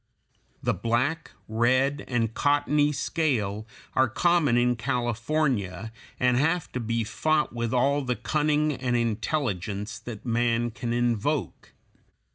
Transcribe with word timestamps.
The 0.63 0.73
black, 0.73 1.29
red, 1.47 2.05
and 2.07 2.33
cottony 2.33 2.91
scale 2.91 3.67
are 3.93 4.09
common 4.09 4.57
in 4.57 4.75
California, 4.75 5.91
and 6.19 6.37
have 6.37 6.71
to 6.71 6.79
be 6.79 7.03
fought 7.03 7.53
with 7.53 7.71
all 7.71 8.01
the 8.01 8.15
cunning 8.15 8.73
and 8.73 8.95
intelligence 8.97 9.99
that 9.99 10.25
man 10.25 10.71
can 10.71 10.91
invoke. 10.91 11.73